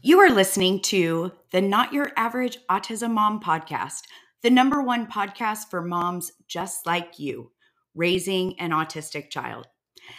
You 0.00 0.20
are 0.20 0.30
listening 0.30 0.80
to 0.82 1.32
the 1.50 1.60
Not 1.60 1.92
Your 1.92 2.12
Average 2.16 2.58
Autism 2.70 3.10
Mom 3.10 3.40
podcast, 3.40 4.02
the 4.44 4.50
number 4.50 4.80
one 4.80 5.08
podcast 5.08 5.70
for 5.70 5.82
moms 5.82 6.30
just 6.46 6.86
like 6.86 7.18
you, 7.18 7.50
raising 7.96 8.58
an 8.60 8.70
autistic 8.70 9.28
child. 9.28 9.66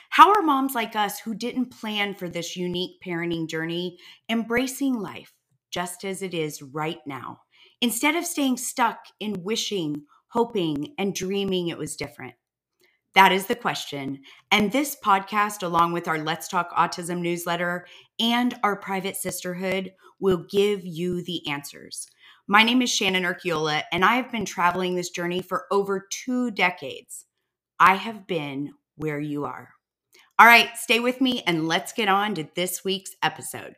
How 0.09 0.33
are 0.33 0.41
moms 0.41 0.75
like 0.75 0.97
us 0.97 1.19
who 1.19 1.33
didn't 1.33 1.71
plan 1.71 2.13
for 2.13 2.27
this 2.27 2.57
unique 2.57 3.01
parenting 3.05 3.47
journey 3.47 3.97
embracing 4.29 4.95
life 4.95 5.33
just 5.71 6.03
as 6.03 6.21
it 6.21 6.33
is 6.33 6.61
right 6.61 6.99
now, 7.05 7.39
instead 7.79 8.17
of 8.17 8.25
staying 8.25 8.57
stuck 8.57 8.99
in 9.21 9.43
wishing, 9.43 10.03
hoping, 10.27 10.93
and 10.97 11.15
dreaming 11.15 11.69
it 11.69 11.77
was 11.77 11.95
different? 11.95 12.35
That 13.15 13.31
is 13.31 13.47
the 13.47 13.55
question. 13.55 14.19
And 14.51 14.71
this 14.71 14.95
podcast, 15.03 15.63
along 15.63 15.93
with 15.93 16.07
our 16.07 16.19
Let's 16.19 16.47
Talk 16.47 16.71
Autism 16.71 17.21
newsletter 17.21 17.85
and 18.19 18.53
our 18.63 18.75
private 18.75 19.15
sisterhood, 19.15 19.91
will 20.19 20.45
give 20.49 20.85
you 20.85 21.23
the 21.23 21.47
answers. 21.47 22.07
My 22.47 22.63
name 22.63 22.81
is 22.81 22.91
Shannon 22.91 23.23
Urquiola, 23.23 23.83
and 23.91 24.05
I 24.05 24.15
have 24.15 24.31
been 24.31 24.45
traveling 24.45 24.95
this 24.95 25.09
journey 25.09 25.41
for 25.41 25.65
over 25.71 26.07
two 26.11 26.51
decades. 26.51 27.25
I 27.79 27.95
have 27.95 28.27
been 28.27 28.73
where 28.95 29.19
you 29.19 29.45
are. 29.45 29.69
All 30.37 30.45
right, 30.45 30.69
stay 30.77 30.99
with 30.99 31.19
me 31.19 31.43
and 31.45 31.67
let's 31.67 31.93
get 31.93 32.09
on 32.09 32.35
to 32.35 32.47
this 32.55 32.83
week's 32.83 33.15
episode. 33.21 33.75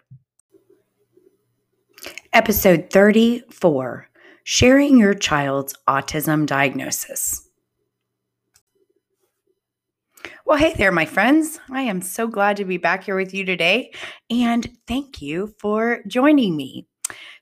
Episode 2.33 2.89
34 2.91 4.09
Sharing 4.43 4.97
Your 4.97 5.13
Child's 5.13 5.75
Autism 5.87 6.45
Diagnosis. 6.45 7.50
Well, 10.45 10.57
hey 10.57 10.73
there, 10.73 10.91
my 10.91 11.05
friends. 11.05 11.59
I 11.69 11.83
am 11.83 12.01
so 12.01 12.27
glad 12.27 12.57
to 12.57 12.65
be 12.65 12.77
back 12.77 13.03
here 13.03 13.15
with 13.15 13.31
you 13.31 13.45
today, 13.45 13.91
and 14.31 14.67
thank 14.87 15.21
you 15.21 15.53
for 15.59 16.01
joining 16.07 16.57
me. 16.57 16.87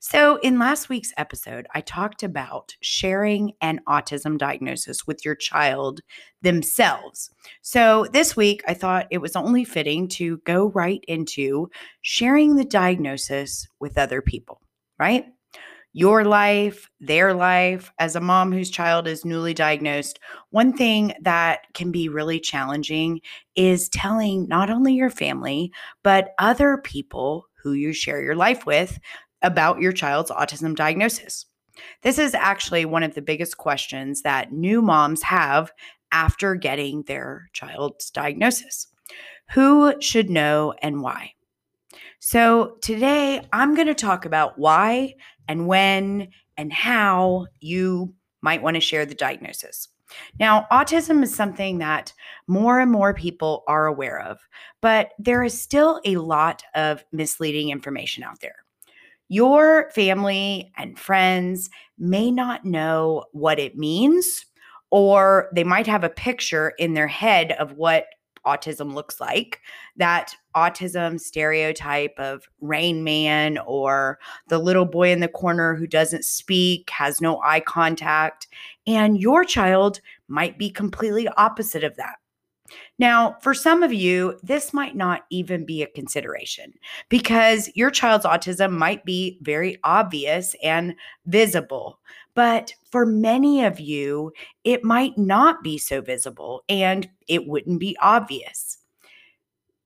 So, 0.01 0.35
in 0.37 0.59
last 0.59 0.89
week's 0.89 1.13
episode, 1.15 1.65
I 1.73 1.79
talked 1.79 2.23
about 2.23 2.75
sharing 2.81 3.53
an 3.61 3.79
autism 3.87 4.37
diagnosis 4.37 5.07
with 5.07 5.23
your 5.23 5.35
child 5.35 6.01
themselves. 6.41 7.31
So, 7.61 8.05
this 8.11 8.35
week, 8.35 8.63
I 8.67 8.73
thought 8.73 9.07
it 9.11 9.19
was 9.19 9.35
only 9.35 9.63
fitting 9.63 10.09
to 10.09 10.39
go 10.39 10.69
right 10.71 11.03
into 11.07 11.69
sharing 12.01 12.57
the 12.57 12.65
diagnosis 12.65 13.65
with 13.79 13.97
other 13.97 14.21
people, 14.21 14.61
right? 14.99 15.25
Your 15.93 16.23
life, 16.23 16.89
their 16.99 17.33
life, 17.33 17.91
as 17.99 18.15
a 18.15 18.21
mom 18.21 18.51
whose 18.51 18.69
child 18.69 19.07
is 19.07 19.25
newly 19.25 19.53
diagnosed, 19.53 20.19
one 20.51 20.71
thing 20.71 21.13
that 21.21 21.61
can 21.73 21.91
be 21.91 22.09
really 22.09 22.39
challenging 22.39 23.21
is 23.55 23.89
telling 23.89 24.47
not 24.47 24.69
only 24.69 24.93
your 24.93 25.09
family, 25.09 25.71
but 26.03 26.33
other 26.37 26.77
people 26.77 27.47
who 27.63 27.73
you 27.73 27.91
share 27.91 28.21
your 28.21 28.35
life 28.35 28.65
with 28.65 28.99
about 29.41 29.79
your 29.79 29.91
child's 29.91 30.31
autism 30.31 30.75
diagnosis. 30.75 31.45
This 32.03 32.19
is 32.19 32.35
actually 32.35 32.85
one 32.85 33.03
of 33.03 33.15
the 33.15 33.21
biggest 33.21 33.57
questions 33.57 34.21
that 34.21 34.51
new 34.51 34.81
moms 34.81 35.23
have 35.23 35.71
after 36.11 36.55
getting 36.55 37.03
their 37.03 37.49
child's 37.53 38.09
diagnosis. 38.11 38.87
Who 39.51 39.99
should 40.01 40.29
know 40.29 40.73
and 40.81 41.01
why? 41.01 41.33
So, 42.21 42.77
today 42.81 43.41
I'm 43.53 43.75
going 43.75 43.87
to 43.87 43.95
talk 43.95 44.25
about 44.25 44.59
why 44.59 45.15
and 45.49 45.67
when 45.67 46.29
and 46.55 46.71
how 46.71 47.47
you 47.59 48.13
might 48.41 48.61
want 48.61 48.75
to 48.75 48.81
share 48.81 49.05
the 49.05 49.15
diagnosis. 49.15 49.89
Now, 50.39 50.65
autism 50.71 51.21
is 51.23 51.35
something 51.35 51.79
that 51.79 52.13
more 52.47 52.79
and 52.79 52.91
more 52.91 53.13
people 53.13 53.63
are 53.67 53.85
aware 53.85 54.19
of, 54.21 54.39
but 54.81 55.11
there 55.19 55.43
is 55.43 55.59
still 55.59 55.99
a 56.05 56.15
lot 56.17 56.63
of 56.73 57.03
misleading 57.11 57.69
information 57.69 58.23
out 58.23 58.39
there. 58.39 58.55
Your 59.27 59.91
family 59.91 60.71
and 60.77 60.97
friends 60.97 61.69
may 61.97 62.31
not 62.31 62.65
know 62.65 63.25
what 63.31 63.59
it 63.59 63.77
means, 63.77 64.45
or 64.89 65.49
they 65.53 65.63
might 65.63 65.85
have 65.85 66.03
a 66.03 66.09
picture 66.09 66.73
in 66.79 66.93
their 66.93 67.07
head 67.07 67.51
of 67.53 67.73
what 67.73 68.05
autism 68.45 68.93
looks 68.93 69.19
like 69.19 69.59
that 69.97 70.33
autism 70.55 71.19
stereotype 71.19 72.13
of 72.17 72.47
rain 72.61 73.03
man 73.03 73.57
or 73.65 74.19
the 74.47 74.59
little 74.59 74.85
boy 74.85 75.11
in 75.11 75.19
the 75.19 75.27
corner 75.27 75.75
who 75.75 75.87
doesn't 75.87 76.25
speak 76.25 76.89
has 76.89 77.21
no 77.21 77.41
eye 77.41 77.59
contact 77.59 78.47
and 78.87 79.19
your 79.19 79.43
child 79.43 80.01
might 80.27 80.57
be 80.57 80.69
completely 80.69 81.27
opposite 81.29 81.83
of 81.83 81.95
that 81.95 82.15
now, 82.97 83.37
for 83.41 83.53
some 83.53 83.83
of 83.83 83.93
you, 83.93 84.37
this 84.43 84.73
might 84.73 84.95
not 84.95 85.25
even 85.29 85.65
be 85.65 85.81
a 85.81 85.87
consideration 85.87 86.73
because 87.07 87.69
your 87.73 87.91
child's 87.91 88.25
autism 88.25 88.71
might 88.71 89.05
be 89.05 89.39
very 89.41 89.77
obvious 89.83 90.55
and 90.61 90.95
visible. 91.25 91.99
But 92.35 92.73
for 92.91 93.05
many 93.05 93.63
of 93.63 93.79
you, 93.79 94.33
it 94.63 94.83
might 94.83 95.17
not 95.17 95.63
be 95.63 95.77
so 95.77 96.01
visible 96.01 96.63
and 96.69 97.09
it 97.27 97.47
wouldn't 97.47 97.79
be 97.79 97.97
obvious. 98.01 98.78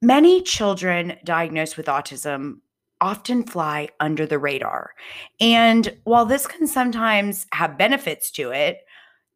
Many 0.03 0.41
children 0.41 1.13
diagnosed 1.23 1.77
with 1.77 1.85
autism 1.85 2.55
often 2.99 3.41
fly 3.43 3.87
under 4.01 4.25
the 4.25 4.37
radar. 4.37 4.91
And 5.39 5.97
while 6.03 6.25
this 6.25 6.45
can 6.45 6.67
sometimes 6.67 7.47
have 7.53 7.77
benefits 7.77 8.29
to 8.31 8.51
it, 8.51 8.79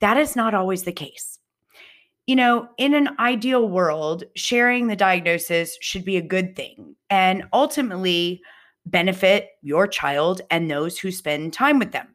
that 0.01 0.17
is 0.17 0.35
not 0.35 0.53
always 0.53 0.83
the 0.83 0.91
case. 0.91 1.39
You 2.25 2.35
know, 2.35 2.67
in 2.77 2.93
an 2.93 3.11
ideal 3.17 3.69
world, 3.69 4.25
sharing 4.35 4.87
the 4.87 4.97
diagnosis 4.97 5.77
should 5.79 6.03
be 6.03 6.17
a 6.17 6.21
good 6.21 6.57
thing 6.57 6.97
and 7.09 7.45
ultimately 7.53 8.41
benefit 8.85 9.51
your 9.61 9.87
child 9.87 10.41
and 10.51 10.69
those 10.69 10.99
who 10.99 11.11
spend 11.11 11.53
time 11.53 11.79
with 11.79 11.93
them 11.93 12.13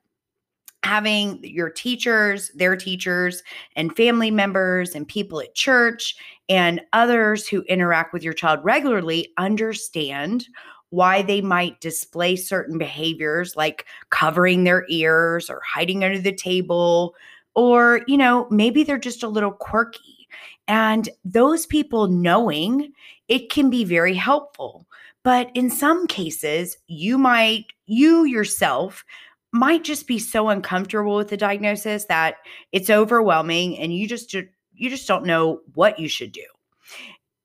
having 0.83 1.39
your 1.43 1.71
teachers, 1.71 2.51
their 2.55 2.77
teachers, 2.77 3.43
and 3.77 3.97
family 3.97 4.31
members, 4.31 4.95
and 4.95 5.07
people 5.07 5.41
at 5.41 5.55
church, 5.55 6.17
and 6.49 6.81
others 6.93 7.47
who 7.47 7.63
interact 7.63 8.13
with 8.13 8.23
your 8.23 8.33
child 8.33 8.61
regularly 8.63 9.29
understand 9.39 10.47
why 10.91 11.23
they 11.23 11.41
might 11.41 11.81
display 11.81 12.37
certain 12.37 12.77
behaviors 12.77 13.57
like 13.57 13.87
covering 14.11 14.65
their 14.65 14.85
ears 14.91 15.49
or 15.49 15.63
hiding 15.67 16.05
under 16.05 16.19
the 16.19 16.35
table, 16.35 17.15
or, 17.55 18.03
you 18.07 18.17
know, 18.17 18.47
maybe 18.51 18.83
they're 18.83 18.99
just 18.99 19.23
a 19.23 19.29
little 19.29 19.53
quirky. 19.53 20.29
And 20.69 21.09
those 21.25 21.65
people 21.67 22.09
knowing 22.09 22.93
it 23.29 23.51
can 23.51 23.71
be 23.71 23.85
very 23.85 24.15
helpful. 24.15 24.87
But 25.23 25.51
in 25.55 25.71
some 25.71 26.07
cases, 26.07 26.77
you 26.89 27.17
might, 27.17 27.67
you 27.87 28.25
yourself, 28.25 29.05
might 29.53 29.85
just 29.85 30.07
be 30.07 30.19
so 30.19 30.49
uncomfortable 30.49 31.17
with 31.17 31.29
the 31.29 31.37
diagnosis 31.37 32.07
that 32.07 32.37
it's 32.73 32.91
overwhelming 32.91 33.79
and 33.79 33.95
you 33.95 34.09
just 34.09 34.33
you 34.33 34.91
just 34.91 35.07
don't 35.07 35.27
know 35.27 35.61
what 35.75 35.99
you 35.99 36.09
should 36.09 36.33
do. 36.33 36.45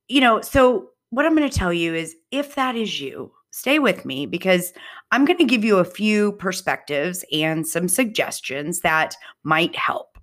You 0.08 0.22
know, 0.22 0.42
so 0.42 0.90
what 1.10 1.26
I'm 1.26 1.36
going 1.36 1.50
to 1.50 1.58
tell 1.58 1.74
you 1.74 1.94
is 1.94 2.16
if 2.32 2.56
that 2.56 2.76
is 2.76 3.00
you, 3.02 3.32
stay 3.52 3.80
with 3.80 4.06
me 4.06 4.26
because 4.26 4.74
I'm 5.12 5.26
going 5.26 5.38
to 5.40 5.46
give 5.46 5.64
you 5.64 5.80
a 5.80 5.86
few 5.86 6.34
perspectives 6.34 7.26
and 7.32 7.68
some 7.68 7.88
suggestions 7.88 8.82
that 8.82 9.16
might 9.44 9.76
help. 9.76 10.18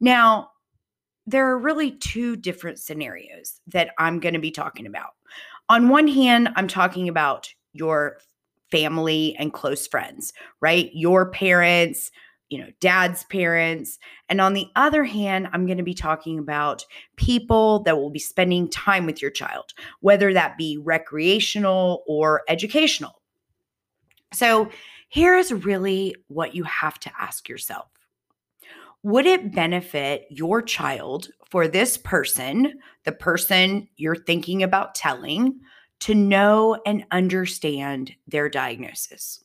Now, 0.00 0.50
there 1.26 1.48
are 1.48 1.58
really 1.58 1.92
two 1.92 2.36
different 2.36 2.78
scenarios 2.78 3.60
that 3.68 3.90
I'm 3.98 4.20
going 4.20 4.34
to 4.34 4.40
be 4.40 4.50
talking 4.50 4.86
about. 4.86 5.10
On 5.68 5.88
one 5.88 6.08
hand, 6.08 6.50
I'm 6.56 6.68
talking 6.68 7.08
about 7.08 7.48
your 7.72 8.18
family 8.72 9.36
and 9.38 9.52
close 9.52 9.86
friends, 9.86 10.32
right? 10.60 10.90
Your 10.94 11.30
parents, 11.30 12.10
you 12.48 12.58
know, 12.58 12.68
dad's 12.80 13.24
parents. 13.24 13.98
And 14.28 14.40
on 14.40 14.54
the 14.54 14.66
other 14.74 15.04
hand, 15.04 15.48
I'm 15.52 15.66
going 15.66 15.78
to 15.78 15.84
be 15.84 15.94
talking 15.94 16.38
about 16.38 16.84
people 17.16 17.82
that 17.84 17.96
will 17.96 18.10
be 18.10 18.18
spending 18.18 18.68
time 18.68 19.06
with 19.06 19.22
your 19.22 19.30
child, 19.30 19.72
whether 20.00 20.32
that 20.32 20.56
be 20.56 20.78
recreational 20.82 22.02
or 22.06 22.42
educational. 22.48 23.22
So, 24.32 24.70
here 25.08 25.36
is 25.36 25.52
really 25.52 26.16
what 26.28 26.54
you 26.54 26.64
have 26.64 26.98
to 27.00 27.12
ask 27.20 27.48
yourself 27.48 27.86
Would 29.02 29.26
it 29.26 29.54
benefit 29.54 30.26
your 30.30 30.62
child 30.62 31.28
for 31.50 31.68
this 31.68 31.98
person, 31.98 32.80
the 33.04 33.12
person 33.12 33.88
you're 33.96 34.16
thinking 34.16 34.62
about 34.62 34.94
telling, 34.94 35.60
to 36.02 36.14
know 36.14 36.80
and 36.84 37.04
understand 37.10 38.12
their 38.26 38.48
diagnosis? 38.48 39.42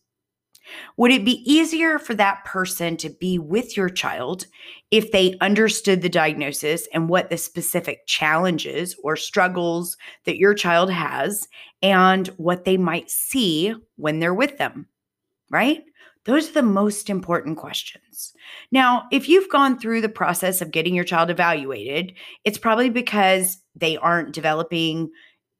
Would 0.97 1.11
it 1.11 1.23
be 1.23 1.43
easier 1.49 1.97
for 1.99 2.13
that 2.15 2.43
person 2.43 2.97
to 2.97 3.09
be 3.09 3.39
with 3.39 3.77
your 3.77 3.89
child 3.89 4.47
if 4.91 5.11
they 5.11 5.37
understood 5.39 6.01
the 6.01 6.09
diagnosis 6.09 6.87
and 6.93 7.07
what 7.07 7.29
the 7.29 7.37
specific 7.37 8.05
challenges 8.07 8.95
or 9.03 9.15
struggles 9.15 9.97
that 10.25 10.37
your 10.37 10.53
child 10.53 10.91
has 10.91 11.47
and 11.81 12.27
what 12.37 12.65
they 12.65 12.75
might 12.75 13.09
see 13.09 13.73
when 13.95 14.19
they're 14.19 14.33
with 14.33 14.57
them? 14.57 14.87
Right? 15.49 15.83
Those 16.25 16.49
are 16.49 16.53
the 16.53 16.63
most 16.63 17.09
important 17.09 17.57
questions. 17.57 18.33
Now, 18.71 19.05
if 19.13 19.29
you've 19.29 19.49
gone 19.49 19.79
through 19.79 20.01
the 20.01 20.09
process 20.09 20.61
of 20.61 20.71
getting 20.71 20.93
your 20.93 21.05
child 21.05 21.29
evaluated, 21.29 22.13
it's 22.43 22.57
probably 22.57 22.89
because 22.89 23.59
they 23.75 23.95
aren't 23.95 24.33
developing 24.33 25.09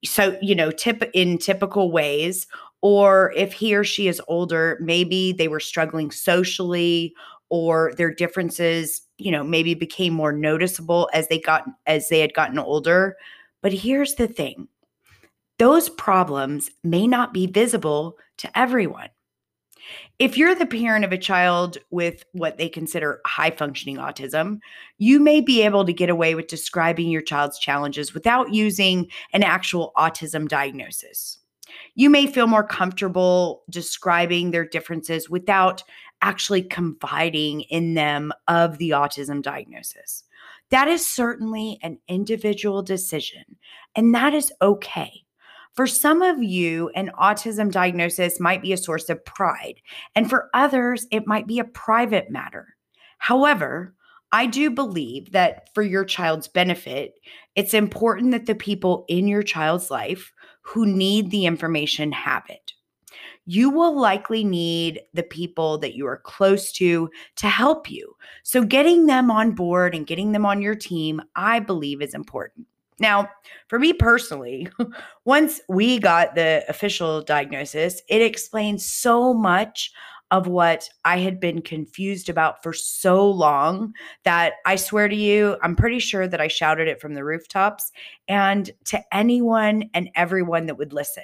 so 0.06 0.38
you 0.42 0.56
know 0.56 0.72
tip 0.72 1.04
in 1.14 1.38
typical 1.38 1.92
ways 1.92 2.48
or 2.82 3.34
if 3.36 3.54
he 3.54 3.76
or 3.76 3.84
she 3.84 4.08
is 4.08 4.22
older 4.28 4.78
maybe 4.82 5.34
they 5.34 5.48
were 5.48 5.60
struggling 5.60 6.12
socially 6.12 7.14
or 7.50 7.94
their 7.98 8.14
differences 8.14 9.02
you 9.18 9.32
know 9.32 9.44
maybe 9.44 9.74
became 9.74 10.14
more 10.14 10.32
noticeable 10.32 11.10
as 11.14 11.28
they 11.28 11.40
got 11.40 11.66
as 11.86 12.10
they 12.10 12.20
had 12.20 12.34
gotten 12.34 12.60
older. 12.60 13.18
But 13.62 13.74
here's 13.74 14.16
the 14.16 14.28
thing 14.28 14.68
those 15.60 15.90
problems 15.90 16.70
may 16.84 17.08
not 17.08 17.34
be 17.34 17.48
visible 17.48 18.18
to 18.38 18.58
everyone 18.58 19.10
if 20.20 20.38
you're 20.38 20.56
the 20.56 20.66
parent 20.66 21.06
of 21.06 21.12
a 21.12 21.18
child 21.18 21.78
with 21.90 22.24
what 22.32 22.58
they 22.58 22.70
consider 22.70 23.22
high 23.26 23.52
functioning 23.52 23.98
autism, 23.98 24.60
you 24.98 25.20
may 25.20 25.42
be 25.42 25.62
able 25.62 25.86
to 25.86 25.94
get 25.94 26.10
away 26.10 26.36
with 26.36 26.48
describing 26.48 27.10
your 27.10 27.22
child's 27.22 27.60
challenges 27.60 28.14
without 28.14 28.54
using 28.54 29.08
an 29.34 29.44
actual 29.44 29.92
autism 29.98 30.48
diagnosis. 30.48 31.40
You 31.96 32.10
may 32.10 32.28
feel 32.28 32.48
more 32.48 32.66
comfortable 32.66 33.64
describing 33.70 34.52
their 34.52 34.66
differences 34.66 35.30
without 35.30 35.84
actually 36.22 36.64
confiding 36.64 37.62
in 37.62 37.94
them 37.94 38.32
of 38.48 38.78
the 38.78 38.92
autism 38.92 39.42
diagnosis. 39.42 40.24
That 40.70 40.88
is 40.88 41.06
certainly 41.06 41.80
an 41.82 42.00
individual 42.08 42.82
decision, 42.82 43.44
and 43.96 44.14
that 44.16 44.34
is 44.34 44.52
okay. 44.62 45.24
For 45.78 45.86
some 45.86 46.24
of 46.24 46.42
you, 46.42 46.90
an 46.96 47.12
autism 47.20 47.72
diagnosis 47.72 48.40
might 48.40 48.64
be 48.64 48.74
a 48.74 48.78
source 48.78 49.10
of 49.10 49.24
pride, 49.24 49.76
and 50.16 50.28
for 50.28 50.50
others, 50.56 51.06
it 51.12 51.28
might 51.28 51.46
be 51.46 51.60
a 51.60 51.66
private 51.66 52.32
matter. 52.32 52.76
However, 53.20 53.94
I 54.32 54.48
do 54.48 54.72
believe 54.72 55.34
that 55.34 55.70
for 55.76 55.84
your 55.84 56.04
child's 56.04 56.48
benefit, 56.48 57.14
it's 57.56 57.76
important 57.76 58.32
that 58.32 58.48
the 58.48 58.56
people 58.56 59.06
in 59.08 59.28
your 59.28 59.44
child's 59.44 59.92
life 59.92 60.34
who 60.62 60.88
need 60.88 61.30
the 61.30 61.46
information 61.46 62.12
have 62.12 62.46
it. 62.50 62.74
You 63.46 63.70
will 63.70 63.96
likely 63.96 64.44
need 64.44 65.02
the 65.14 65.22
people 65.22 65.78
that 65.78 65.94
you 65.94 66.08
are 66.08 66.18
close 66.18 66.72
to 66.74 67.12
to 67.36 67.48
help 67.48 67.92
you. 67.92 68.16
So, 68.42 68.64
getting 68.64 69.06
them 69.06 69.30
on 69.30 69.52
board 69.52 69.94
and 69.94 70.08
getting 70.08 70.32
them 70.32 70.46
on 70.46 70.60
your 70.60 70.76
team, 70.76 71.22
I 71.36 71.60
believe, 71.60 72.02
is 72.02 72.16
important. 72.16 72.66
Now, 73.00 73.30
for 73.68 73.80
me 73.80 73.94
personally, 73.94 74.68
once 75.26 75.62
we 75.70 76.00
got 76.00 76.36
the 76.36 76.64
official 76.68 77.22
diagnosis, 77.22 78.02
it 78.10 78.22
explained 78.22 78.82
so 78.82 79.34
much 79.34 79.92
of 80.32 80.48
what 80.48 80.90
I 81.06 81.20
had 81.20 81.40
been 81.40 81.62
confused 81.62 82.28
about 82.28 82.62
for 82.62 82.74
so 82.74 83.30
long 83.30 83.94
that 84.24 84.56
I 84.66 84.76
swear 84.76 85.08
to 85.08 85.16
you, 85.16 85.56
I'm 85.64 85.76
pretty 85.76 86.00
sure 86.00 86.28
that 86.28 86.42
I 86.42 86.50
shouted 86.50 86.90
it 86.90 87.00
from 87.00 87.14
the 87.14 87.24
rooftops 87.24 87.92
and 88.28 88.70
to 88.86 89.02
anyone 89.16 89.90
and 89.94 90.10
everyone 90.16 90.66
that 90.66 90.78
would 90.78 90.92
listen. 90.92 91.24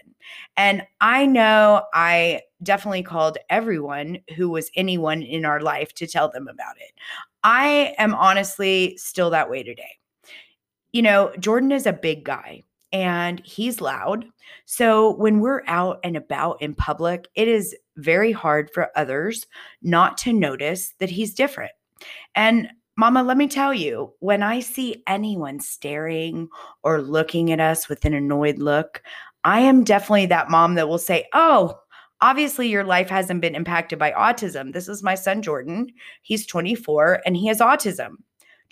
And 0.56 0.84
I 1.02 1.26
know 1.26 1.84
I 1.94 2.44
definitely 2.62 3.04
called 3.04 3.38
everyone 3.50 4.20
who 4.38 4.50
was 4.50 4.72
anyone 4.76 5.22
in 5.22 5.44
our 5.44 5.60
life 5.60 5.94
to 5.96 6.08
tell 6.08 6.30
them 6.30 6.48
about 6.48 6.78
it. 6.78 6.94
I 7.44 7.96
am 7.98 8.16
honestly 8.16 8.96
still 8.96 9.32
that 9.32 9.50
way 9.50 9.64
today 9.64 9.98
you 10.94 11.02
know, 11.02 11.34
Jordan 11.40 11.72
is 11.72 11.86
a 11.86 11.94
big 11.94 12.24
guy 12.24 12.64
and 12.94 13.42
he's 13.44 13.82
loud. 13.82 14.26
So 14.66 15.16
when 15.16 15.40
we're 15.40 15.64
out 15.68 16.00
and 16.04 16.16
about 16.16 16.62
in 16.62 16.76
public, 16.76 17.28
it 17.36 17.48
is 17.48 17.76
very 17.98 18.32
hard 18.32 18.70
for 18.72 18.90
others 18.96 19.46
not 19.82 20.18
to 20.20 20.32
notice 20.32 20.94
that 21.00 21.10
he's 21.10 21.34
different. 21.34 21.72
And 22.36 22.70
Mama, 22.96 23.24
let 23.24 23.38
me 23.38 23.48
tell 23.48 23.74
you, 23.74 24.14
when 24.20 24.44
I 24.44 24.60
see 24.60 25.04
anyone 25.08 25.60
staring 25.60 26.48
or 26.84 27.02
looking 27.02 27.52
at 27.52 27.60
us 27.60 27.90
with 27.90 28.06
an 28.06 28.14
annoyed 28.14 28.60
look, 28.60 29.02
I 29.44 29.62
am 29.62 29.84
definitely 29.84 30.28
that 30.28 30.52
mom 30.52 30.76
that 30.76 30.88
will 30.88 31.00
say, 31.00 31.28
Oh, 31.34 31.80
obviously 32.22 32.70
your 32.70 32.84
life 32.84 33.10
hasn't 33.10 33.42
been 33.42 33.56
impacted 33.56 33.98
by 33.98 34.12
autism. 34.12 34.74
This 34.74 34.88
is 34.88 35.02
my 35.02 35.16
son, 35.16 35.42
Jordan. 35.42 35.88
He's 36.22 36.46
24 36.46 37.22
and 37.26 37.36
he 37.36 37.48
has 37.48 37.60
autism. 37.60 38.18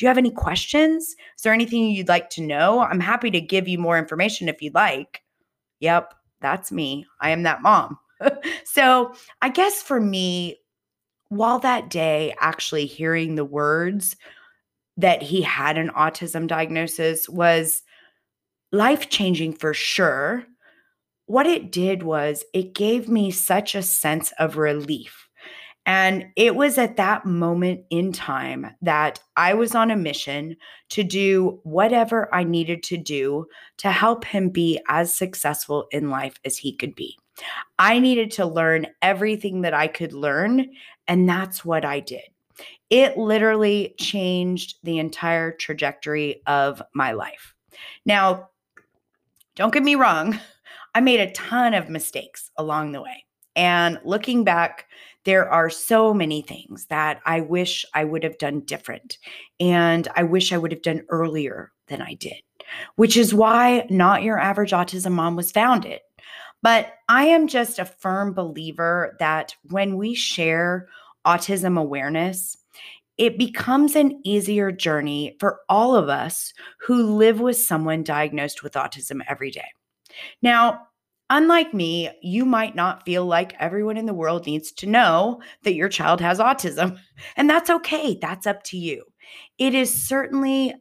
Do 0.01 0.05
you 0.05 0.07
have 0.07 0.17
any 0.17 0.31
questions? 0.31 1.15
Is 1.37 1.43
there 1.43 1.53
anything 1.53 1.91
you'd 1.91 2.07
like 2.07 2.31
to 2.31 2.41
know? 2.41 2.79
I'm 2.79 2.99
happy 2.99 3.29
to 3.29 3.39
give 3.39 3.67
you 3.67 3.77
more 3.77 3.99
information 3.99 4.49
if 4.49 4.59
you'd 4.59 4.73
like. 4.73 5.21
Yep, 5.79 6.15
that's 6.39 6.71
me. 6.71 7.05
I 7.19 7.29
am 7.29 7.43
that 7.43 7.61
mom. 7.61 7.99
so, 8.63 9.13
I 9.43 9.49
guess 9.49 9.83
for 9.83 9.99
me, 10.01 10.57
while 11.29 11.59
that 11.59 11.91
day 11.91 12.33
actually 12.39 12.87
hearing 12.87 13.35
the 13.35 13.45
words 13.45 14.15
that 14.97 15.21
he 15.21 15.43
had 15.43 15.77
an 15.77 15.89
autism 15.89 16.47
diagnosis 16.47 17.29
was 17.29 17.83
life 18.71 19.07
changing 19.07 19.53
for 19.53 19.71
sure, 19.71 20.47
what 21.27 21.45
it 21.45 21.71
did 21.71 22.01
was 22.01 22.43
it 22.55 22.73
gave 22.73 23.07
me 23.07 23.29
such 23.29 23.75
a 23.75 23.83
sense 23.83 24.33
of 24.39 24.57
relief 24.57 25.27
and 25.85 26.25
it 26.35 26.55
was 26.55 26.77
at 26.77 26.97
that 26.97 27.25
moment 27.25 27.81
in 27.89 28.11
time 28.11 28.67
that 28.81 29.19
I 29.35 29.55
was 29.55 29.73
on 29.73 29.89
a 29.89 29.95
mission 29.95 30.55
to 30.89 31.03
do 31.03 31.59
whatever 31.63 32.33
I 32.33 32.43
needed 32.43 32.83
to 32.83 32.97
do 32.97 33.47
to 33.77 33.91
help 33.91 34.25
him 34.25 34.49
be 34.49 34.79
as 34.87 35.13
successful 35.13 35.87
in 35.91 36.09
life 36.09 36.39
as 36.45 36.57
he 36.57 36.75
could 36.75 36.95
be. 36.95 37.17
I 37.79 37.97
needed 37.99 38.29
to 38.31 38.45
learn 38.45 38.87
everything 39.01 39.61
that 39.61 39.73
I 39.73 39.87
could 39.87 40.13
learn, 40.13 40.69
and 41.07 41.27
that's 41.27 41.65
what 41.65 41.83
I 41.83 41.99
did. 41.99 42.23
It 42.91 43.17
literally 43.17 43.95
changed 43.97 44.75
the 44.83 44.99
entire 44.99 45.51
trajectory 45.51 46.43
of 46.45 46.81
my 46.93 47.13
life. 47.13 47.55
Now, 48.05 48.49
don't 49.55 49.73
get 49.73 49.83
me 49.83 49.95
wrong, 49.95 50.39
I 50.93 51.01
made 51.01 51.21
a 51.21 51.31
ton 51.31 51.73
of 51.73 51.89
mistakes 51.89 52.51
along 52.57 52.91
the 52.91 53.01
way. 53.01 53.25
And 53.55 53.99
looking 54.03 54.43
back, 54.43 54.87
there 55.25 55.49
are 55.49 55.69
so 55.69 56.13
many 56.13 56.41
things 56.41 56.85
that 56.87 57.21
I 57.25 57.41
wish 57.41 57.85
I 57.93 58.03
would 58.03 58.23
have 58.23 58.37
done 58.37 58.61
different. 58.61 59.17
And 59.59 60.07
I 60.15 60.23
wish 60.23 60.51
I 60.51 60.57
would 60.57 60.71
have 60.71 60.81
done 60.81 61.03
earlier 61.09 61.71
than 61.87 62.01
I 62.01 62.15
did, 62.15 62.41
which 62.95 63.17
is 63.17 63.33
why 63.33 63.85
Not 63.89 64.23
Your 64.23 64.39
Average 64.39 64.71
Autism 64.71 65.11
Mom 65.11 65.35
was 65.35 65.51
founded. 65.51 65.99
But 66.63 66.93
I 67.09 67.25
am 67.25 67.47
just 67.47 67.79
a 67.79 67.85
firm 67.85 68.33
believer 68.33 69.15
that 69.19 69.55
when 69.69 69.97
we 69.97 70.13
share 70.13 70.87
autism 71.25 71.79
awareness, 71.79 72.57
it 73.17 73.37
becomes 73.37 73.95
an 73.95 74.19
easier 74.23 74.71
journey 74.71 75.35
for 75.39 75.59
all 75.69 75.95
of 75.95 76.09
us 76.09 76.53
who 76.79 77.15
live 77.15 77.39
with 77.39 77.57
someone 77.57 78.03
diagnosed 78.03 78.63
with 78.63 78.73
autism 78.73 79.21
every 79.27 79.51
day. 79.51 79.67
Now, 80.41 80.87
Unlike 81.33 81.73
me, 81.73 82.09
you 82.21 82.43
might 82.43 82.75
not 82.75 83.05
feel 83.05 83.25
like 83.25 83.55
everyone 83.57 83.95
in 83.95 84.05
the 84.05 84.13
world 84.13 84.45
needs 84.45 84.69
to 84.73 84.85
know 84.85 85.41
that 85.63 85.75
your 85.75 85.87
child 85.87 86.19
has 86.19 86.39
autism. 86.39 86.99
And 87.37 87.47
that's 87.49 87.69
okay. 87.69 88.17
That's 88.19 88.47
up 88.47 88.63
to 88.63 88.77
you. 88.77 89.03
It 89.59 89.75
is 89.75 89.93
certainly, 89.93 90.73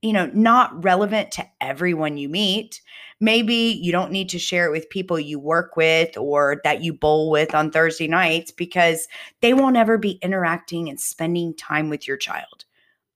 you 0.00 0.12
know, 0.12 0.30
not 0.32 0.84
relevant 0.84 1.32
to 1.32 1.46
everyone 1.60 2.16
you 2.16 2.28
meet. 2.28 2.80
Maybe 3.20 3.78
you 3.82 3.90
don't 3.90 4.12
need 4.12 4.28
to 4.28 4.38
share 4.38 4.66
it 4.66 4.70
with 4.70 4.88
people 4.90 5.18
you 5.18 5.40
work 5.40 5.76
with 5.76 6.16
or 6.16 6.60
that 6.62 6.82
you 6.84 6.94
bowl 6.94 7.30
with 7.30 7.52
on 7.52 7.72
Thursday 7.72 8.06
nights 8.06 8.52
because 8.52 9.08
they 9.42 9.54
won't 9.54 9.76
ever 9.76 9.98
be 9.98 10.20
interacting 10.22 10.88
and 10.88 11.00
spending 11.00 11.52
time 11.54 11.90
with 11.90 12.06
your 12.06 12.16
child. 12.16 12.64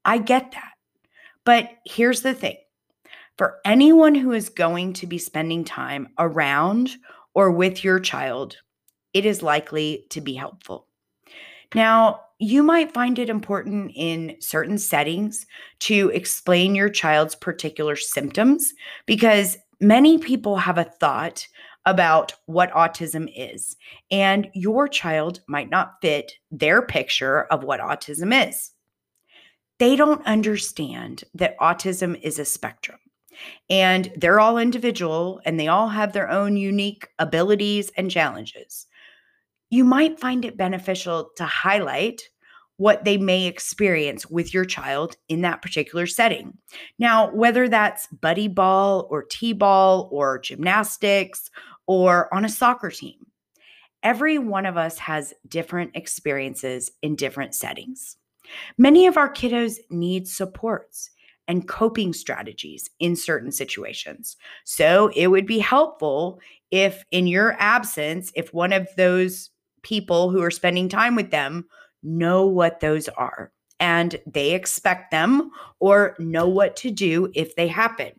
I 0.04 0.18
get 0.18 0.50
that. 0.50 0.72
But 1.44 1.70
here's 1.86 2.22
the 2.22 2.34
thing 2.34 2.56
for 3.40 3.58
anyone 3.64 4.14
who 4.14 4.32
is 4.32 4.50
going 4.50 4.92
to 4.92 5.06
be 5.06 5.16
spending 5.16 5.64
time 5.64 6.06
around 6.18 6.90
or 7.32 7.50
with 7.50 7.82
your 7.82 7.98
child, 7.98 8.58
it 9.14 9.24
is 9.24 9.42
likely 9.42 10.04
to 10.10 10.20
be 10.20 10.34
helpful. 10.34 10.86
Now, 11.74 12.20
you 12.38 12.62
might 12.62 12.92
find 12.92 13.18
it 13.18 13.30
important 13.30 13.92
in 13.96 14.36
certain 14.40 14.76
settings 14.76 15.46
to 15.78 16.10
explain 16.10 16.74
your 16.74 16.90
child's 16.90 17.34
particular 17.34 17.96
symptoms 17.96 18.74
because 19.06 19.56
many 19.80 20.18
people 20.18 20.58
have 20.58 20.76
a 20.76 20.84
thought 20.84 21.48
about 21.86 22.34
what 22.44 22.70
autism 22.72 23.32
is, 23.34 23.74
and 24.10 24.50
your 24.52 24.86
child 24.86 25.40
might 25.48 25.70
not 25.70 25.94
fit 26.02 26.34
their 26.50 26.82
picture 26.82 27.44
of 27.44 27.64
what 27.64 27.80
autism 27.80 28.50
is. 28.50 28.72
They 29.78 29.96
don't 29.96 30.26
understand 30.26 31.24
that 31.32 31.58
autism 31.58 32.20
is 32.20 32.38
a 32.38 32.44
spectrum. 32.44 32.98
And 33.68 34.12
they're 34.16 34.40
all 34.40 34.58
individual 34.58 35.40
and 35.44 35.58
they 35.58 35.68
all 35.68 35.88
have 35.88 36.12
their 36.12 36.30
own 36.30 36.56
unique 36.56 37.08
abilities 37.18 37.90
and 37.96 38.10
challenges. 38.10 38.86
You 39.70 39.84
might 39.84 40.18
find 40.18 40.44
it 40.44 40.56
beneficial 40.56 41.30
to 41.36 41.44
highlight 41.44 42.22
what 42.76 43.04
they 43.04 43.18
may 43.18 43.46
experience 43.46 44.26
with 44.30 44.54
your 44.54 44.64
child 44.64 45.14
in 45.28 45.42
that 45.42 45.60
particular 45.60 46.06
setting. 46.06 46.56
Now, 46.98 47.30
whether 47.30 47.68
that's 47.68 48.06
buddy 48.06 48.48
ball 48.48 49.06
or 49.10 49.22
t 49.22 49.52
ball 49.52 50.08
or 50.10 50.38
gymnastics 50.38 51.50
or 51.86 52.32
on 52.34 52.46
a 52.46 52.48
soccer 52.48 52.90
team, 52.90 53.26
every 54.02 54.38
one 54.38 54.64
of 54.64 54.78
us 54.78 54.96
has 54.96 55.34
different 55.46 55.90
experiences 55.94 56.90
in 57.02 57.16
different 57.16 57.54
settings. 57.54 58.16
Many 58.78 59.06
of 59.06 59.18
our 59.18 59.30
kiddos 59.30 59.76
need 59.90 60.26
supports 60.26 61.10
and 61.50 61.66
coping 61.66 62.12
strategies 62.12 62.88
in 63.00 63.16
certain 63.16 63.50
situations. 63.50 64.36
So 64.62 65.10
it 65.16 65.26
would 65.26 65.46
be 65.46 65.58
helpful 65.58 66.38
if, 66.70 67.04
in 67.10 67.26
your 67.26 67.56
absence, 67.58 68.30
if 68.36 68.54
one 68.54 68.72
of 68.72 68.86
those 68.96 69.50
people 69.82 70.30
who 70.30 70.40
are 70.42 70.50
spending 70.52 70.88
time 70.88 71.16
with 71.16 71.32
them 71.32 71.66
know 72.04 72.46
what 72.46 72.78
those 72.78 73.08
are 73.08 73.50
and 73.80 74.20
they 74.26 74.52
expect 74.52 75.10
them 75.10 75.50
or 75.80 76.14
know 76.20 76.46
what 76.46 76.76
to 76.76 76.90
do 76.92 77.32
if 77.34 77.56
they 77.56 77.66
happen. 77.66 78.12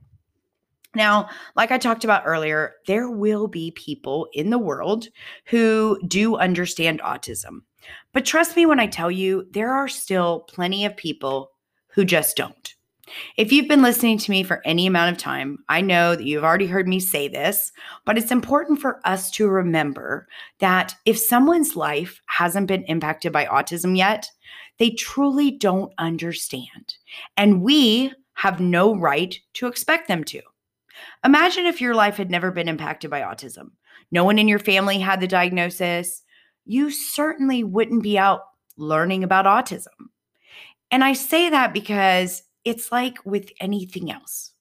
Now, 0.93 1.29
like 1.55 1.71
I 1.71 1.77
talked 1.77 2.03
about 2.03 2.23
earlier, 2.25 2.73
there 2.85 3.09
will 3.09 3.47
be 3.47 3.71
people 3.71 4.27
in 4.33 4.49
the 4.49 4.59
world 4.59 5.07
who 5.45 5.97
do 6.05 6.35
understand 6.35 6.99
autism. 6.99 7.61
But 8.11 8.25
trust 8.25 8.57
me 8.57 8.65
when 8.65 8.81
I 8.81 8.87
tell 8.87 9.09
you, 9.09 9.47
there 9.51 9.71
are 9.71 9.87
still 9.87 10.41
plenty 10.41 10.83
of 10.83 10.97
people 10.97 11.51
who 11.93 12.03
just 12.03 12.35
don't. 12.35 12.75
If 13.37 13.51
you've 13.51 13.67
been 13.67 13.81
listening 13.81 14.17
to 14.19 14.31
me 14.31 14.43
for 14.43 14.61
any 14.65 14.87
amount 14.87 15.11
of 15.11 15.17
time, 15.17 15.59
I 15.69 15.81
know 15.81 16.15
that 16.15 16.25
you've 16.25 16.43
already 16.43 16.67
heard 16.67 16.87
me 16.87 16.99
say 16.99 17.27
this, 17.27 17.71
but 18.05 18.17
it's 18.17 18.31
important 18.31 18.79
for 18.79 18.99
us 19.05 19.31
to 19.31 19.47
remember 19.47 20.27
that 20.59 20.95
if 21.05 21.17
someone's 21.17 21.75
life 21.75 22.21
hasn't 22.27 22.67
been 22.67 22.83
impacted 22.83 23.31
by 23.31 23.45
autism 23.45 23.97
yet, 23.97 24.29
they 24.77 24.91
truly 24.91 25.51
don't 25.51 25.93
understand. 25.97 26.95
And 27.37 27.61
we 27.61 28.13
have 28.33 28.59
no 28.59 28.95
right 28.95 29.39
to 29.53 29.67
expect 29.67 30.07
them 30.07 30.23
to. 30.25 30.41
Imagine 31.23 31.65
if 31.65 31.81
your 31.81 31.95
life 31.95 32.17
had 32.17 32.31
never 32.31 32.51
been 32.51 32.67
impacted 32.67 33.09
by 33.11 33.21
autism. 33.21 33.71
No 34.11 34.23
one 34.23 34.39
in 34.39 34.47
your 34.47 34.59
family 34.59 34.99
had 34.99 35.21
the 35.21 35.27
diagnosis. 35.27 36.23
You 36.65 36.89
certainly 36.91 37.63
wouldn't 37.63 38.03
be 38.03 38.17
out 38.17 38.41
learning 38.77 39.23
about 39.23 39.45
autism. 39.45 40.09
And 40.89 41.03
I 41.03 41.13
say 41.13 41.49
that 41.49 41.73
because 41.73 42.43
it's 42.65 42.91
like 42.91 43.17
with 43.25 43.49
anything 43.59 44.11
else. 44.11 44.51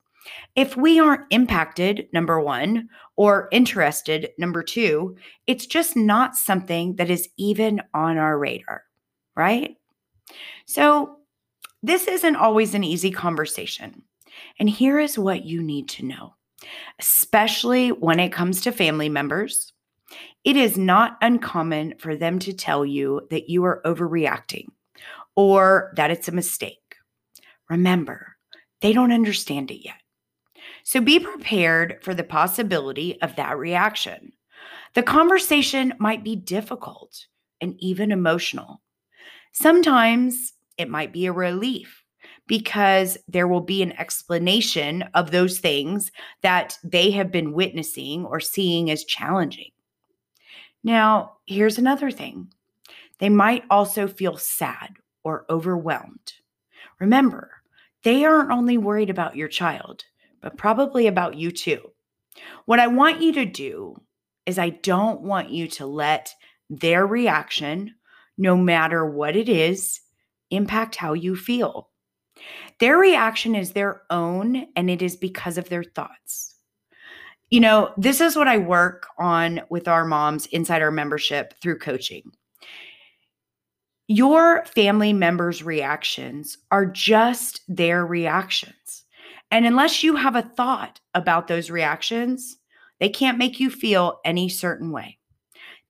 If 0.54 0.76
we 0.76 1.00
aren't 1.00 1.26
impacted, 1.30 2.09
number 2.12 2.40
one, 2.40 2.88
or 3.16 3.49
interested, 3.52 4.30
number 4.38 4.62
two, 4.62 5.16
it's 5.47 5.66
just 5.66 5.97
not 5.97 6.37
something 6.37 6.97
that 6.97 7.11
is 7.11 7.28
even 7.37 7.80
on 7.95 8.19
our 8.19 8.38
radar, 8.38 8.83
right? 9.37 9.76
So, 10.66 11.16
this 11.83 12.07
isn't 12.07 12.37
always 12.37 12.75
an 12.75 12.85
easy 12.85 13.11
conversation. 13.11 14.02
And 14.59 14.69
here 14.69 14.99
is 14.99 15.19
what 15.19 15.45
you 15.45 15.62
need 15.62 15.88
to 15.90 16.04
know, 16.04 16.35
especially 16.99 17.88
when 17.90 18.21
it 18.21 18.33
comes 18.33 18.61
to 18.62 18.73
family 18.73 19.09
members. 19.09 19.73
It 20.45 20.57
is 20.57 20.76
not 20.76 21.16
uncommon 21.23 21.95
for 21.99 22.16
them 22.16 22.38
to 22.40 22.52
tell 22.52 22.85
you 22.85 23.26
that 23.30 23.49
you 23.49 23.64
are 23.64 23.80
overreacting 23.85 24.66
or 25.37 25.92
that 25.97 26.11
it's 26.11 26.28
a 26.28 26.33
mistake. 26.33 26.80
Remember, 27.71 28.37
they 28.81 28.93
don't 28.93 29.12
understand 29.12 29.71
it 29.71 29.85
yet. 29.85 29.95
So 30.83 31.00
be 31.00 31.21
prepared 31.21 31.99
for 32.03 32.15
the 32.15 32.25
possibility 32.25 33.21
of 33.23 33.37
that 33.37 33.57
reaction. 33.57 34.33
The 34.95 35.03
conversation 35.05 35.95
might 35.99 36.25
be 36.25 36.35
difficult 36.37 37.27
and 37.61 37.77
even 37.79 38.11
emotional. 38.11 38.83
Sometimes 39.53 40.55
it 40.79 40.91
might 40.91 41.12
be 41.12 41.27
a 41.27 41.33
relief 41.33 42.05
because 42.47 43.17
there 43.29 43.47
will 43.47 43.61
be 43.61 43.83
an 43.83 43.93
explanation 43.93 45.05
of 45.15 45.31
those 45.31 45.61
things 45.61 46.11
that 46.43 46.77
they 46.83 47.12
have 47.12 47.31
been 47.31 47.53
witnessing 47.53 48.25
or 48.25 48.41
seeing 48.41 48.91
as 48.91 49.05
challenging. 49.05 49.71
Now, 50.83 51.37
here's 51.47 51.79
another 51.79 52.11
thing 52.11 52.49
they 53.19 53.29
might 53.29 53.65
also 53.71 54.09
feel 54.09 54.37
sad 54.37 54.97
or 55.23 55.45
overwhelmed. 55.49 56.33
Remember, 56.99 57.60
they 58.04 58.25
aren't 58.25 58.50
only 58.50 58.78
worried 58.78 59.11
about 59.11 59.37
your 59.37 59.49
child, 59.49 60.04
but 60.40 60.57
probably 60.57 61.07
about 61.07 61.37
you 61.37 61.50
too. 61.50 61.80
What 62.64 62.80
I 62.80 62.87
want 62.87 63.21
you 63.21 63.33
to 63.35 63.45
do 63.45 63.97
is, 64.47 64.59
I 64.59 64.71
don't 64.71 65.21
want 65.23 65.50
you 65.50 65.69
to 65.69 65.87
let 65.87 66.33
their 66.71 67.07
reaction, 67.07 67.95
no 68.38 68.57
matter 68.57 69.04
what 69.04 69.37
it 69.37 69.49
is, 69.49 70.00
impact 70.50 70.97
how 70.97 71.12
you 71.12 71.37
feel. 71.37 71.90
Their 72.78 72.97
reaction 72.97 73.54
is 73.54 73.73
their 73.73 74.02
own, 74.09 74.66
and 74.76 74.88
it 74.88 75.02
is 75.02 75.16
because 75.16 75.59
of 75.59 75.69
their 75.69 75.85
thoughts. 75.85 76.54
You 77.50 77.61
know, 77.61 77.92
this 77.99 78.21
is 78.21 78.37
what 78.37 78.49
I 78.49 78.59
work 78.59 79.09
on 79.19 79.61
with 79.69 79.88
our 79.88 80.04
moms 80.04 80.47
inside 80.47 80.83
our 80.83 80.90
membership 80.90 81.54
through 81.61 81.80
coaching. 81.80 82.30
Your 84.12 84.64
family 84.64 85.12
members' 85.12 85.62
reactions 85.62 86.59
are 86.73 86.85
just 86.85 87.61
their 87.69 88.05
reactions. 88.05 89.05
And 89.52 89.64
unless 89.64 90.02
you 90.02 90.17
have 90.17 90.35
a 90.35 90.43
thought 90.43 90.99
about 91.14 91.47
those 91.47 91.71
reactions, 91.71 92.59
they 92.99 93.09
can't 93.09 93.38
make 93.38 93.61
you 93.61 93.71
feel 93.71 94.19
any 94.25 94.49
certain 94.49 94.90
way. 94.90 95.19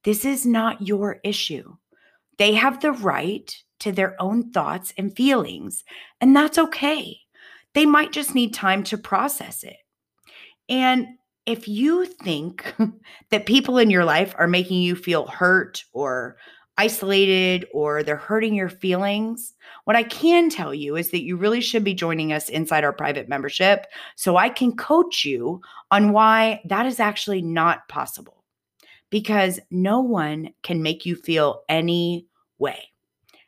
This 0.04 0.26
is 0.26 0.44
not 0.44 0.86
your 0.86 1.20
issue. 1.24 1.76
They 2.36 2.52
have 2.52 2.82
the 2.82 2.92
right 2.92 3.50
to 3.78 3.90
their 3.90 4.20
own 4.20 4.50
thoughts 4.50 4.92
and 4.98 5.16
feelings, 5.16 5.82
and 6.20 6.36
that's 6.36 6.58
okay. 6.58 7.20
They 7.72 7.86
might 7.86 8.12
just 8.12 8.34
need 8.34 8.52
time 8.52 8.82
to 8.84 8.98
process 8.98 9.64
it. 9.64 9.78
And 10.68 11.06
if 11.46 11.66
you 11.68 12.04
think 12.04 12.74
that 13.30 13.46
people 13.46 13.78
in 13.78 13.88
your 13.88 14.04
life 14.04 14.34
are 14.36 14.46
making 14.46 14.82
you 14.82 14.94
feel 14.94 15.26
hurt 15.26 15.84
or 15.94 16.36
isolated 16.80 17.66
or 17.75 18.02
they're 18.02 18.16
hurting 18.16 18.54
your 18.54 18.70
feelings, 18.70 19.52
what 19.84 19.96
I 19.96 20.02
can 20.02 20.49
tell 20.49 20.72
you 20.72 20.96
is 20.96 21.10
that 21.10 21.25
you 21.25 21.37
really 21.37 21.60
should 21.60 21.84
be 21.84 21.92
joining 21.92 22.32
us 22.32 22.49
inside 22.49 22.84
our 22.84 22.92
private 22.94 23.28
membership 23.28 23.87
so 24.16 24.38
I 24.38 24.49
can 24.49 24.75
coach 24.75 25.22
you 25.22 25.60
on 25.90 26.12
why 26.12 26.62
that 26.64 26.87
is 26.87 26.99
actually 26.99 27.42
not 27.42 27.87
possible. 27.88 28.44
Because 29.10 29.60
no 29.70 30.00
one 30.00 30.54
can 30.62 30.82
make 30.82 31.04
you 31.04 31.16
feel 31.16 31.64
any 31.68 32.26
way. 32.58 32.88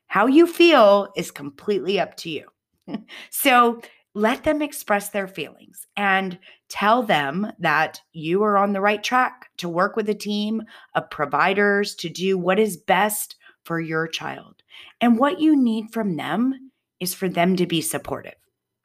How 0.09 0.27
you 0.27 0.47
feel 0.47 1.11
is 1.17 1.31
completely 1.31 1.99
up 1.99 2.17
to 2.19 2.29
you. 2.29 2.49
so 3.31 3.81
let 4.15 4.45
them 4.45 4.61
express 4.61 5.09
their 5.09 5.27
feelings 5.27 5.87
and 5.97 6.39
tell 6.69 7.03
them 7.03 7.51
that 7.59 8.01
you 8.13 8.43
are 8.43 8.59
on 8.59 8.73
the 8.73 8.81
right 8.81 9.03
track 9.03 9.49
to 9.57 9.69
work 9.69 9.97
with 9.97 10.09
a 10.09 10.15
team 10.15 10.63
of 10.95 11.11
providers 11.11 11.95
to 11.95 12.09
do 12.09 12.37
what 12.37 12.59
is 12.59 12.77
best 12.77 13.37
for 13.65 13.81
your 13.81 14.07
child. 14.07 14.63
And 15.01 15.19
what 15.19 15.41
you 15.41 15.57
need 15.57 15.93
from 15.93 16.17
them 16.17 16.73
is 17.01 17.15
for 17.15 17.29
them 17.29 17.57
to 17.57 17.67
be 17.67 17.81
supportive, 17.81 18.35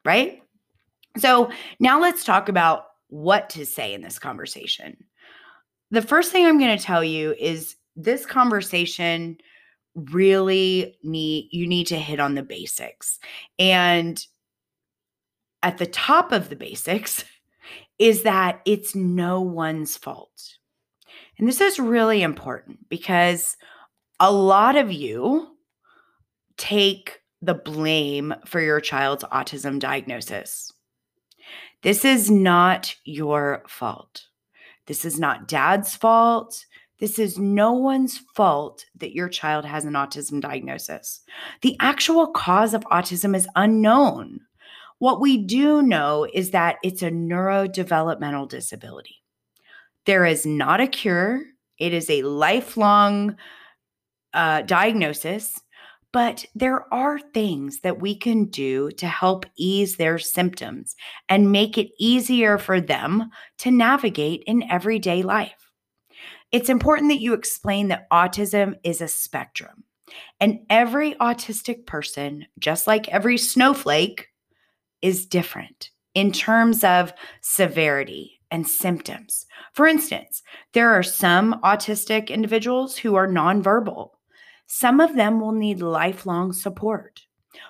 right? 0.05 0.41
So 1.17 1.51
now 1.79 2.00
let's 2.00 2.24
talk 2.24 2.48
about 2.48 2.86
what 3.10 3.50
to 3.51 3.65
say 3.65 3.93
in 3.93 4.01
this 4.01 4.19
conversation. 4.19 4.98
The 5.91 6.01
first 6.01 6.31
thing 6.31 6.46
I'm 6.46 6.60
going 6.60 6.77
to 6.77 6.84
tell 6.84 7.03
you 7.03 7.34
is 7.39 7.75
this 7.96 8.25
conversation 8.25 9.38
really 9.96 10.96
need 11.03 11.50
you 11.51 11.65
need 11.65 11.88
to 11.88 11.98
hit 11.98 12.19
on 12.19 12.36
the 12.36 12.43
basics. 12.43 13.19
And 13.57 14.24
at 15.68 15.80
the 15.80 15.86
top 15.86 16.32
of 16.32 16.48
the 16.48 16.56
basics 16.56 17.26
is 18.00 18.24
that 18.24 18.62
it's 18.64 18.96
no 18.96 19.42
one's 19.42 19.98
fault. 19.98 20.56
And 21.38 21.46
this 21.46 21.60
is 21.60 21.78
really 21.78 22.22
important 22.22 22.88
because 22.88 23.58
a 24.18 24.32
lot 24.32 24.78
of 24.78 24.94
you 24.94 25.58
take 26.56 27.20
the 27.42 27.54
blame 27.54 28.34
for 28.46 28.62
your 28.62 28.80
child's 28.80 29.26
autism 29.26 29.78
diagnosis. 29.78 30.72
This 31.82 32.06
is 32.06 32.32
not 32.32 32.96
your 33.04 33.64
fault. 33.68 34.28
This 34.86 35.04
is 35.04 35.20
not 35.20 35.50
dad's 35.50 35.98
fault. 35.98 36.66
This 37.00 37.20
is 37.20 37.38
no 37.38 37.74
one's 37.74 38.20
fault 38.38 38.86
that 38.96 39.14
your 39.14 39.28
child 39.28 39.66
has 39.66 39.84
an 39.84 39.94
autism 39.96 40.40
diagnosis. 40.40 41.20
The 41.62 41.76
actual 41.82 42.28
cause 42.28 42.74
of 42.74 42.86
autism 42.86 43.36
is 43.36 43.50
unknown. 43.58 44.40
What 45.00 45.22
we 45.22 45.38
do 45.38 45.82
know 45.82 46.27
is 46.34 46.51
that 46.51 46.77
it's 46.84 47.04
a 47.04 47.12
neurodevelopmental 47.12 48.50
disability. 48.50 49.18
There 50.06 50.25
is 50.25 50.46
not 50.46 50.82
a 50.82 50.88
cure, 50.88 51.42
it 51.77 51.94
is 51.94 52.10
a 52.10 52.24
lifelong 52.24 53.36
uh, 54.34 54.62
diagnosis, 54.63 55.60
but 56.13 56.46
there 56.56 56.92
are 56.94 57.20
things 57.20 57.82
that 57.82 58.01
we 58.01 58.16
can 58.16 58.46
do 58.46 58.89
to 58.92 59.08
help 59.08 59.46
ease 59.58 59.98
their 59.98 60.18
symptoms 60.18 60.96
and 61.30 61.51
make 61.51 61.77
it 61.77 61.92
easier 62.00 62.58
for 62.58 62.82
them 62.82 63.30
to 63.60 63.70
navigate 63.70 64.44
in 64.48 64.63
everyday 64.72 65.22
life. 65.22 65.72
It's 66.51 66.70
important 66.70 67.12
that 67.12 67.22
you 67.22 67.34
explain 67.34 67.89
that 67.89 68.10
autism 68.10 68.75
is 68.84 69.01
a 69.01 69.08
spectrum. 69.08 69.84
And 70.39 70.60
every 70.70 71.16
autistic 71.16 71.86
person, 71.86 72.46
just 72.58 72.88
like 72.88 73.10
every 73.10 73.38
snowflake, 73.38 74.30
is 75.01 75.25
different 75.25 75.92
in 76.13 76.32
terms 76.32 76.84
of 76.84 77.13
severity 77.42 78.39
and 78.50 78.68
symptoms. 78.68 79.46
For 79.74 79.88
instance, 79.88 80.42
there 80.74 80.89
are 80.89 81.04
some 81.04 81.60
autistic 81.63 82.30
individuals 82.30 82.98
who 82.98 83.16
are 83.16 83.27
nonverbal. 83.27 84.12
Some 84.66 85.00
of 85.00 85.16
them 85.16 85.39
will 85.39 85.51
need 85.51 85.82
lifelong 85.82 86.54
support, 86.54 87.22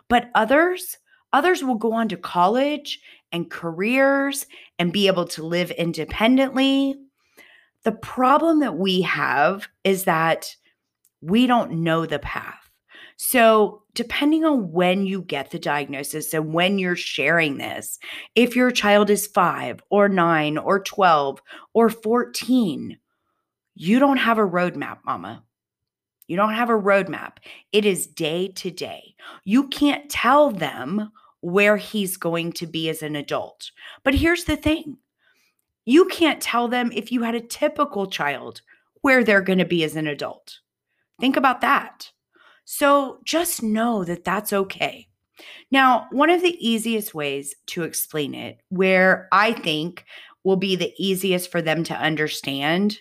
but 0.07 0.29
others 0.35 0.97
Others 1.33 1.63
will 1.63 1.75
go 1.75 1.93
on 1.93 2.07
to 2.09 2.17
college 2.17 2.99
and 3.31 3.51
careers 3.51 4.45
and 4.79 4.93
be 4.93 5.07
able 5.07 5.27
to 5.27 5.45
live 5.45 5.71
independently. 5.71 6.95
The 7.83 7.91
problem 7.91 8.61
that 8.61 8.77
we 8.77 9.01
have 9.01 9.67
is 9.83 10.05
that 10.05 10.55
we 11.21 11.47
don't 11.47 11.83
know 11.83 12.05
the 12.05 12.19
path. 12.19 12.66
So, 13.19 13.81
depending 13.95 14.45
on 14.45 14.71
when 14.71 15.07
you 15.07 15.23
get 15.23 15.49
the 15.49 15.57
diagnosis 15.57 16.33
and 16.35 16.53
when 16.53 16.77
you're 16.77 16.95
sharing 16.95 17.57
this, 17.57 17.97
if 18.35 18.55
your 18.55 18.69
child 18.69 19.09
is 19.09 19.25
five 19.25 19.81
or 19.89 20.07
nine 20.07 20.57
or 20.59 20.79
12 20.79 21.41
or 21.73 21.89
14, 21.89 22.99
you 23.73 23.99
don't 23.99 24.17
have 24.17 24.37
a 24.37 24.47
roadmap, 24.47 24.99
mama. 25.03 25.43
You 26.27 26.35
don't 26.35 26.53
have 26.53 26.69
a 26.69 26.73
roadmap. 26.73 27.37
It 27.71 27.85
is 27.85 28.05
day 28.05 28.49
to 28.49 28.69
day. 28.69 29.15
You 29.43 29.67
can't 29.67 30.09
tell 30.11 30.51
them 30.51 31.11
where 31.41 31.77
he's 31.77 32.17
going 32.17 32.53
to 32.53 32.67
be 32.67 32.87
as 32.89 33.01
an 33.01 33.15
adult. 33.15 33.71
But 34.03 34.13
here's 34.13 34.43
the 34.43 34.57
thing 34.57 34.97
you 35.85 36.05
can't 36.05 36.41
tell 36.41 36.67
them 36.67 36.91
if 36.93 37.11
you 37.11 37.23
had 37.23 37.33
a 37.33 37.41
typical 37.41 38.07
child 38.07 38.61
where 39.01 39.23
they're 39.23 39.41
going 39.41 39.59
to 39.59 39.65
be 39.65 39.83
as 39.83 39.95
an 39.95 40.05
adult. 40.05 40.59
Think 41.19 41.37
about 41.37 41.61
that. 41.61 42.11
So 42.69 43.19
just 43.23 43.63
know 43.63 44.03
that 44.03 44.25
that's 44.25 44.51
okay. 44.51 45.07
Now, 45.71 46.07
one 46.11 46.29
of 46.29 46.41
the 46.41 46.57
easiest 46.59 47.15
ways 47.15 47.55
to 47.67 47.83
explain 47.83 48.35
it, 48.35 48.59
where 48.67 49.29
I 49.31 49.53
think 49.53 50.03
will 50.43 50.57
be 50.57 50.75
the 50.75 50.93
easiest 50.99 51.49
for 51.49 51.61
them 51.61 51.85
to 51.85 51.95
understand, 51.95 52.99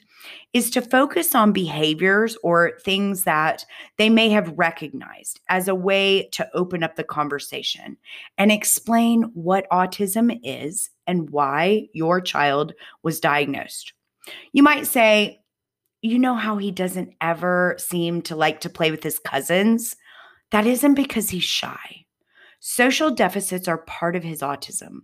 is 0.53 0.71
to 0.71 0.83
focus 0.83 1.35
on 1.35 1.51
behaviors 1.51 2.37
or 2.45 2.79
things 2.85 3.25
that 3.25 3.65
they 3.99 4.09
may 4.09 4.29
have 4.29 4.57
recognized 4.57 5.41
as 5.49 5.67
a 5.67 5.75
way 5.75 6.29
to 6.31 6.49
open 6.55 6.85
up 6.85 6.95
the 6.95 7.03
conversation 7.03 7.97
and 8.39 8.53
explain 8.53 9.23
what 9.35 9.69
autism 9.73 10.39
is 10.45 10.91
and 11.09 11.31
why 11.31 11.89
your 11.93 12.21
child 12.21 12.73
was 13.03 13.19
diagnosed. 13.19 13.95
You 14.53 14.63
might 14.63 14.87
say, 14.87 15.41
you 16.03 16.19
know 16.19 16.35
how 16.35 16.57
he 16.59 16.71
doesn't 16.71 17.15
ever 17.21 17.77
seem 17.79 18.23
to 18.23 18.37
like 18.37 18.61
to 18.61 18.69
play 18.69 18.91
with 18.91 19.03
his 19.03 19.19
cousins? 19.19 19.97
That 20.51 20.67
isn't 20.67 20.95
because 20.95 21.31
he's 21.31 21.45
shy. 21.45 22.07
Social 22.61 23.11
deficits 23.11 23.69
are 23.69 23.79
part 23.79 24.17
of 24.17 24.23
his 24.23 24.41
autism. 24.41 25.01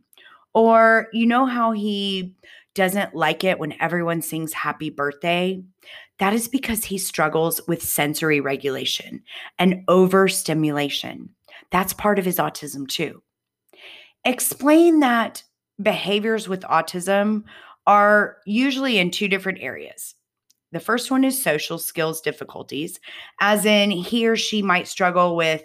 Or 0.54 1.08
you 1.12 1.26
know 1.26 1.46
how 1.46 1.72
he 1.72 2.34
doesn't 2.74 3.14
like 3.14 3.44
it 3.44 3.58
when 3.58 3.74
everyone 3.80 4.22
sings 4.22 4.52
happy 4.52 4.90
birthday? 4.90 5.62
That 6.18 6.32
is 6.32 6.48
because 6.48 6.84
he 6.84 6.98
struggles 6.98 7.60
with 7.66 7.82
sensory 7.82 8.40
regulation 8.40 9.22
and 9.58 9.84
overstimulation. 9.88 11.30
That's 11.70 11.92
part 11.92 12.18
of 12.18 12.24
his 12.24 12.36
autism 12.36 12.86
too. 12.86 13.22
Explain 14.24 15.00
that 15.00 15.42
behaviors 15.80 16.48
with 16.48 16.62
autism 16.62 17.44
are 17.86 18.36
usually 18.46 18.98
in 18.98 19.10
two 19.10 19.26
different 19.26 19.58
areas. 19.60 20.14
The 20.72 20.80
first 20.80 21.10
one 21.10 21.24
is 21.24 21.40
social 21.40 21.78
skills 21.78 22.20
difficulties, 22.20 22.98
as 23.40 23.64
in 23.64 23.90
he 23.90 24.26
or 24.26 24.36
she 24.36 24.62
might 24.62 24.88
struggle 24.88 25.36
with 25.36 25.62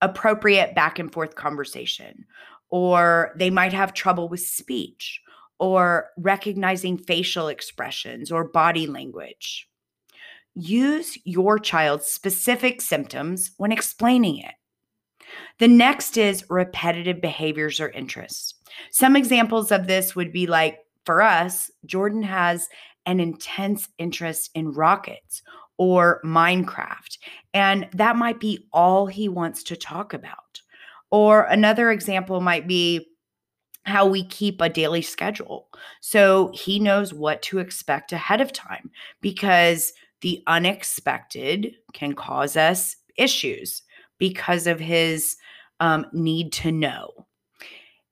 appropriate 0.00 0.74
back 0.74 0.98
and 0.98 1.12
forth 1.12 1.34
conversation, 1.34 2.24
or 2.70 3.32
they 3.36 3.50
might 3.50 3.72
have 3.72 3.94
trouble 3.94 4.28
with 4.28 4.40
speech, 4.40 5.20
or 5.58 6.10
recognizing 6.16 6.98
facial 6.98 7.48
expressions 7.48 8.32
or 8.32 8.48
body 8.48 8.86
language. 8.86 9.68
Use 10.54 11.18
your 11.24 11.58
child's 11.58 12.06
specific 12.06 12.80
symptoms 12.80 13.52
when 13.56 13.72
explaining 13.72 14.38
it. 14.38 14.54
The 15.58 15.68
next 15.68 16.16
is 16.16 16.44
repetitive 16.48 17.20
behaviors 17.20 17.80
or 17.80 17.88
interests. 17.90 18.54
Some 18.90 19.16
examples 19.16 19.72
of 19.72 19.86
this 19.86 20.14
would 20.14 20.32
be 20.32 20.46
like 20.46 20.78
for 21.04 21.22
us, 21.22 21.70
Jordan 21.84 22.22
has 22.22 22.68
an 23.06 23.20
intense 23.20 23.88
interest 23.98 24.50
in 24.54 24.72
rockets 24.72 25.42
or 25.76 26.20
Minecraft, 26.24 27.18
and 27.52 27.88
that 27.92 28.16
might 28.16 28.40
be 28.40 28.66
all 28.72 29.06
he 29.06 29.28
wants 29.28 29.62
to 29.64 29.76
talk 29.76 30.14
about. 30.14 30.60
Or 31.10 31.42
another 31.44 31.90
example 31.90 32.40
might 32.40 32.66
be 32.66 33.06
how 33.84 34.06
we 34.06 34.24
keep 34.24 34.60
a 34.60 34.68
daily 34.68 35.02
schedule. 35.02 35.68
So 36.00 36.50
he 36.54 36.78
knows 36.78 37.12
what 37.12 37.42
to 37.42 37.58
expect 37.58 38.12
ahead 38.12 38.40
of 38.40 38.52
time 38.52 38.90
because 39.20 39.92
the 40.22 40.42
unexpected 40.46 41.74
can 41.92 42.14
cause 42.14 42.56
us 42.56 42.96
issues 43.16 43.82
because 44.18 44.66
of 44.66 44.80
his 44.80 45.36
um, 45.80 46.06
need 46.12 46.52
to 46.54 46.72
know. 46.72 47.10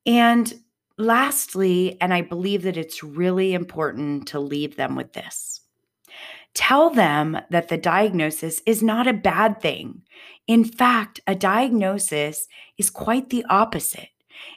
And 0.05 0.53
lastly, 1.03 1.99
and 2.01 2.15
I 2.15 2.23
believe 2.23 2.63
that 2.63 2.77
it's 2.77 3.03
really 3.03 3.55
important 3.55 4.29
to 4.29 4.41
leave 4.41 4.77
them 4.77 4.97
with 4.97 5.13
this 5.13 5.63
tell 6.55 6.91
them 6.91 7.39
that 7.51 7.69
the 7.69 7.77
diagnosis 7.77 8.61
is 8.67 8.83
not 8.83 9.07
a 9.07 9.13
bad 9.13 9.61
thing. 9.61 10.03
In 10.47 10.65
fact, 10.65 11.21
a 11.27 11.35
diagnosis 11.35 12.47
is 12.77 12.91
quite 12.91 13.31
the 13.31 13.45
opposite. 13.49 14.09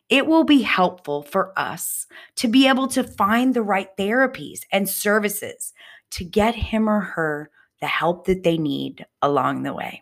It 0.10 0.26
will 0.26 0.44
be 0.44 0.62
helpful 0.62 1.24
for 1.24 1.58
us 1.58 2.08
to 2.38 2.48
be 2.48 2.68
able 2.68 2.88
to 2.90 3.04
find 3.04 3.54
the 3.54 3.62
right 3.62 3.96
therapies 3.98 4.62
and 4.72 4.90
services 4.90 5.74
to 6.12 6.24
get 6.24 6.56
him 6.56 6.90
or 6.90 7.00
her 7.00 7.50
the 7.82 7.88
help 7.88 8.26
that 8.26 8.44
they 8.44 8.58
need 8.58 9.06
along 9.22 9.64
the 9.64 9.74
way. 9.74 10.02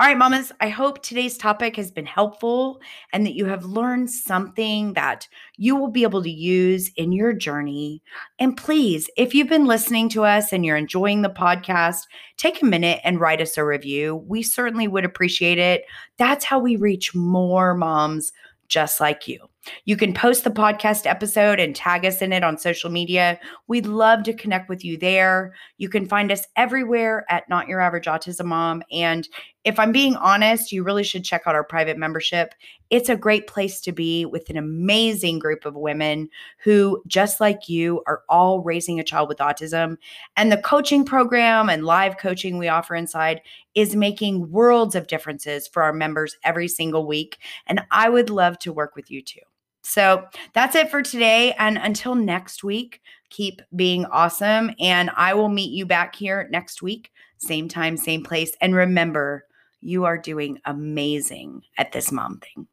All 0.00 0.06
right, 0.06 0.16
mamas, 0.16 0.52
I 0.60 0.68
hope 0.68 1.02
today's 1.02 1.36
topic 1.36 1.76
has 1.76 1.90
been 1.90 2.06
helpful 2.06 2.80
and 3.12 3.26
that 3.26 3.34
you 3.34 3.46
have 3.46 3.64
learned 3.64 4.10
something 4.10 4.92
that 4.94 5.28
you 5.56 5.76
will 5.76 5.90
be 5.90 6.02
able 6.02 6.22
to 6.22 6.30
use 6.30 6.90
in 6.96 7.12
your 7.12 7.32
journey. 7.32 8.02
And 8.38 8.56
please, 8.56 9.10
if 9.16 9.34
you've 9.34 9.48
been 9.48 9.66
listening 9.66 10.08
to 10.10 10.24
us 10.24 10.52
and 10.52 10.64
you're 10.64 10.76
enjoying 10.76 11.22
the 11.22 11.30
podcast, 11.30 12.06
take 12.36 12.62
a 12.62 12.66
minute 12.66 13.00
and 13.04 13.20
write 13.20 13.40
us 13.40 13.58
a 13.58 13.64
review. 13.64 14.16
We 14.26 14.42
certainly 14.42 14.88
would 14.88 15.04
appreciate 15.04 15.58
it. 15.58 15.84
That's 16.16 16.44
how 16.44 16.58
we 16.58 16.76
reach 16.76 17.14
more 17.14 17.74
moms 17.74 18.32
just 18.68 19.00
like 19.00 19.26
you. 19.26 19.48
You 19.84 19.96
can 19.96 20.14
post 20.14 20.44
the 20.44 20.50
podcast 20.50 21.06
episode 21.06 21.58
and 21.60 21.74
tag 21.74 22.04
us 22.04 22.22
in 22.22 22.32
it 22.32 22.44
on 22.44 22.58
social 22.58 22.90
media. 22.90 23.38
We'd 23.66 23.86
love 23.86 24.22
to 24.24 24.32
connect 24.32 24.68
with 24.68 24.84
you 24.84 24.96
there. 24.96 25.54
You 25.78 25.88
can 25.88 26.06
find 26.06 26.30
us 26.30 26.46
everywhere 26.56 27.24
at 27.28 27.48
Not 27.48 27.68
Your 27.68 27.80
Average 27.80 28.06
Autism 28.06 28.46
Mom. 28.46 28.82
And 28.92 29.28
if 29.64 29.78
I'm 29.78 29.92
being 29.92 30.16
honest, 30.16 30.72
you 30.72 30.82
really 30.82 31.04
should 31.04 31.24
check 31.24 31.42
out 31.46 31.54
our 31.54 31.64
private 31.64 31.98
membership. 31.98 32.54
It's 32.90 33.10
a 33.10 33.16
great 33.16 33.46
place 33.46 33.80
to 33.82 33.92
be 33.92 34.24
with 34.24 34.48
an 34.48 34.56
amazing 34.56 35.38
group 35.38 35.66
of 35.66 35.74
women 35.74 36.30
who, 36.62 37.02
just 37.06 37.40
like 37.40 37.68
you, 37.68 38.02
are 38.06 38.22
all 38.28 38.60
raising 38.60 38.98
a 38.98 39.04
child 39.04 39.28
with 39.28 39.38
autism. 39.38 39.98
And 40.36 40.50
the 40.50 40.62
coaching 40.62 41.04
program 41.04 41.68
and 41.68 41.84
live 41.84 42.16
coaching 42.16 42.56
we 42.56 42.68
offer 42.68 42.94
inside 42.94 43.42
is 43.74 43.94
making 43.94 44.50
worlds 44.50 44.94
of 44.94 45.08
differences 45.08 45.68
for 45.68 45.82
our 45.82 45.92
members 45.92 46.36
every 46.44 46.68
single 46.68 47.06
week. 47.06 47.38
And 47.66 47.82
I 47.90 48.08
would 48.08 48.30
love 48.30 48.58
to 48.60 48.72
work 48.72 48.96
with 48.96 49.10
you 49.10 49.20
too. 49.20 49.40
So 49.82 50.24
that's 50.54 50.74
it 50.74 50.90
for 50.90 51.02
today. 51.02 51.54
And 51.58 51.78
until 51.78 52.14
next 52.14 52.62
week, 52.62 53.00
keep 53.30 53.62
being 53.74 54.04
awesome. 54.06 54.72
And 54.80 55.10
I 55.16 55.34
will 55.34 55.48
meet 55.48 55.70
you 55.70 55.86
back 55.86 56.14
here 56.14 56.48
next 56.50 56.82
week, 56.82 57.10
same 57.38 57.68
time, 57.68 57.96
same 57.96 58.22
place. 58.22 58.52
And 58.60 58.74
remember, 58.74 59.46
you 59.80 60.04
are 60.04 60.18
doing 60.18 60.58
amazing 60.64 61.62
at 61.78 61.92
this 61.92 62.10
mom 62.10 62.40
thing. 62.40 62.66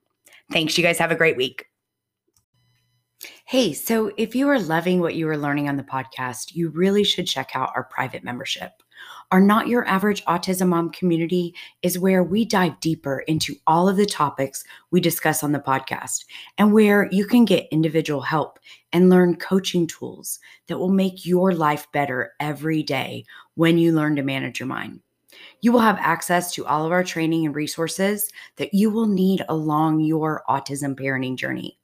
Thanks. 0.52 0.78
You 0.78 0.84
guys 0.84 0.98
have 0.98 1.12
a 1.12 1.16
great 1.16 1.38
week. 1.38 1.66
Hey, 3.46 3.74
so 3.74 4.12
if 4.18 4.36
you 4.36 4.50
are 4.50 4.60
loving 4.60 5.00
what 5.00 5.16
you 5.16 5.30
are 5.30 5.38
learning 5.38 5.70
on 5.70 5.78
the 5.78 5.84
podcast, 5.84 6.54
you 6.54 6.70
really 6.70 7.04
should 7.04 7.28
check 7.28 7.52
out 7.56 7.72
our 7.76 7.84
private 7.84 8.24
membership. 8.24 8.72
Our 9.32 9.42
Not 9.42 9.68
Your 9.68 9.88
Average 9.88 10.24
Autism 10.26 10.68
Mom 10.68 10.92
community 10.92 11.56
is 11.82 11.98
where 11.98 12.24
we 12.24 12.46
dive 12.46 12.80
deeper 12.80 13.20
into 13.28 13.56
all 13.66 13.90
of 13.90 13.98
the 13.98 14.06
topics 14.06 14.64
we 14.92 15.02
discuss 15.02 15.44
on 15.44 15.52
the 15.52 15.60
podcast 15.60 16.26
and 16.58 16.72
where 16.72 17.10
you 17.12 17.26
can 17.26 17.44
get 17.44 17.68
individual 17.72 18.22
help 18.22 18.60
and 18.94 19.10
learn 19.10 19.36
coaching 19.36 19.88
tools 19.88 20.40
that 20.68 20.78
will 20.78 20.90
make 20.90 21.26
your 21.26 21.54
life 21.54 21.88
better 21.92 22.34
every 22.40 22.84
day 22.84 23.26
when 23.56 23.78
you 23.80 23.94
learn 23.94 24.16
to 24.16 24.22
manage 24.22 24.60
your 24.60 24.68
mind. 24.68 25.00
You 25.62 25.72
will 25.72 25.80
have 25.80 25.98
access 26.00 26.54
to 26.54 26.66
all 26.66 26.86
of 26.86 26.92
our 26.92 27.04
training 27.04 27.48
and 27.48 27.56
resources 27.56 28.30
that 28.58 28.74
you 28.74 28.92
will 28.92 29.08
need 29.08 29.44
along 29.50 30.02
your 30.02 30.44
autism 30.48 30.96
parenting 30.96 31.36
journey. 31.36 31.80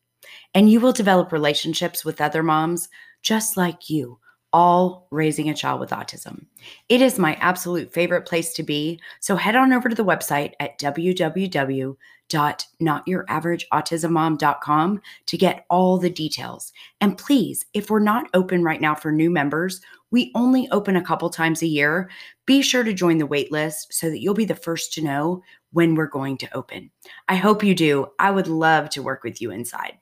And 0.53 0.69
you 0.69 0.79
will 0.79 0.93
develop 0.93 1.31
relationships 1.31 2.05
with 2.05 2.21
other 2.21 2.43
moms 2.43 2.87
just 3.23 3.57
like 3.57 3.89
you, 3.89 4.19
all 4.53 5.07
raising 5.11 5.49
a 5.49 5.53
child 5.53 5.79
with 5.79 5.91
autism. 5.91 6.45
It 6.89 7.01
is 7.01 7.17
my 7.17 7.35
absolute 7.35 7.93
favorite 7.93 8.25
place 8.25 8.53
to 8.53 8.63
be. 8.63 8.99
So 9.19 9.35
head 9.35 9.55
on 9.55 9.73
over 9.73 9.89
to 9.89 9.95
the 9.95 10.05
website 10.05 10.53
at 10.59 10.79
www 10.79 11.95
www.notyouraverageautismmom.com 12.31 15.01
to 15.25 15.37
get 15.37 15.65
all 15.69 15.97
the 15.97 16.09
details. 16.09 16.71
And 16.99 17.17
please, 17.17 17.65
if 17.73 17.89
we're 17.89 17.99
not 17.99 18.29
open 18.33 18.63
right 18.63 18.81
now 18.81 18.95
for 18.95 19.11
new 19.11 19.29
members, 19.29 19.81
we 20.11 20.31
only 20.35 20.69
open 20.71 20.95
a 20.95 21.03
couple 21.03 21.29
times 21.29 21.61
a 21.61 21.67
year. 21.67 22.09
Be 22.45 22.61
sure 22.61 22.83
to 22.83 22.93
join 22.93 23.17
the 23.17 23.27
waitlist 23.27 23.87
so 23.91 24.09
that 24.09 24.21
you'll 24.21 24.33
be 24.33 24.45
the 24.45 24.55
first 24.55 24.93
to 24.93 25.01
know 25.01 25.43
when 25.71 25.95
we're 25.95 26.07
going 26.07 26.37
to 26.37 26.55
open. 26.55 26.89
I 27.29 27.35
hope 27.35 27.63
you 27.63 27.75
do. 27.75 28.07
I 28.19 28.31
would 28.31 28.47
love 28.47 28.89
to 28.91 29.03
work 29.03 29.23
with 29.23 29.41
you 29.41 29.51
inside. 29.51 29.97